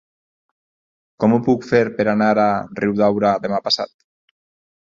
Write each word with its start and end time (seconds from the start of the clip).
Com 1.23 1.35
ho 1.35 1.39
puc 1.49 1.67
fer 1.73 1.83
per 1.99 2.07
anar 2.15 2.31
a 2.45 2.47
Riudaura 2.81 3.35
demà 3.45 3.61
passat? 3.69 3.95